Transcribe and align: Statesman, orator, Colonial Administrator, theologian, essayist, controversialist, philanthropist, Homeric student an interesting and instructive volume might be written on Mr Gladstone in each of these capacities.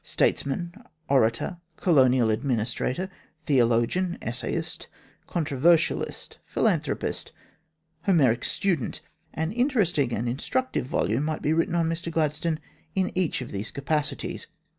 Statesman, 0.03 0.73
orator, 1.09 1.57
Colonial 1.77 2.31
Administrator, 2.31 3.07
theologian, 3.45 4.17
essayist, 4.19 4.87
controversialist, 5.27 6.39
philanthropist, 6.43 7.31
Homeric 8.07 8.43
student 8.43 9.01
an 9.35 9.51
interesting 9.51 10.11
and 10.11 10.27
instructive 10.27 10.87
volume 10.87 11.23
might 11.23 11.43
be 11.43 11.53
written 11.53 11.75
on 11.75 11.87
Mr 11.87 12.11
Gladstone 12.11 12.57
in 12.95 13.11
each 13.13 13.41
of 13.43 13.51
these 13.51 13.69
capacities. 13.69 14.47